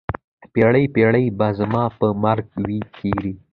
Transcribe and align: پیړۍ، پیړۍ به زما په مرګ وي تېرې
پیړۍ، 0.53 0.85
پیړۍ 0.95 1.25
به 1.37 1.47
زما 1.59 1.83
په 1.97 2.07
مرګ 2.23 2.47
وي 2.65 2.79
تېرې 2.95 3.33